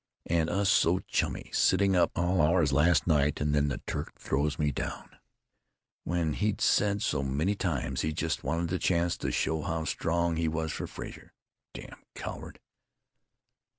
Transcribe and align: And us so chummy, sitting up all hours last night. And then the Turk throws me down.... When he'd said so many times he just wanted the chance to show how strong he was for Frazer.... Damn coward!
And 0.25 0.49
us 0.49 0.67
so 0.67 0.97
chummy, 1.07 1.51
sitting 1.53 1.95
up 1.95 2.09
all 2.17 2.41
hours 2.41 2.73
last 2.73 3.05
night. 3.05 3.39
And 3.39 3.53
then 3.53 3.67
the 3.67 3.83
Turk 3.85 4.17
throws 4.19 4.57
me 4.57 4.71
down.... 4.71 5.19
When 6.05 6.33
he'd 6.33 6.59
said 6.59 7.03
so 7.03 7.21
many 7.21 7.53
times 7.53 8.01
he 8.01 8.11
just 8.11 8.43
wanted 8.43 8.69
the 8.71 8.79
chance 8.79 9.15
to 9.17 9.31
show 9.31 9.61
how 9.61 9.85
strong 9.85 10.37
he 10.37 10.47
was 10.47 10.71
for 10.71 10.87
Frazer.... 10.87 11.33
Damn 11.75 12.01
coward! 12.15 12.59